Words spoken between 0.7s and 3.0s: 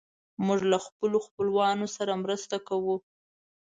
له خپلو خپلوانو سره مرسته کوو.